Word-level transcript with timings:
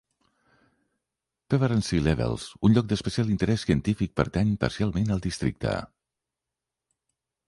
Pevensey 1.53 1.99
Levels, 2.07 2.45
un 2.69 2.73
lloc 2.77 2.87
d'especial 2.93 3.29
interès 3.35 3.65
científic, 3.67 4.13
pertany 4.21 4.55
parcialment 4.65 5.13
al 5.17 5.21
districte. 5.27 5.75